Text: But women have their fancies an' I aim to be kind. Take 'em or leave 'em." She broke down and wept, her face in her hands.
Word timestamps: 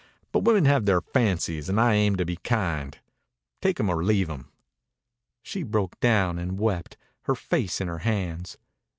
But 0.31 0.41
women 0.45 0.65
have 0.65 0.87
their 0.87 1.01
fancies 1.01 1.69
an' 1.69 1.77
I 1.77 1.93
aim 1.93 2.15
to 2.15 2.25
be 2.25 2.37
kind. 2.37 2.97
Take 3.61 3.79
'em 3.79 3.87
or 3.87 4.03
leave 4.03 4.31
'em." 4.31 4.49
She 5.43 5.61
broke 5.61 5.99
down 5.99 6.39
and 6.39 6.57
wept, 6.59 6.97
her 7.25 7.35
face 7.35 7.79
in 7.79 7.87
her 7.87 7.99
hands. 7.99 8.57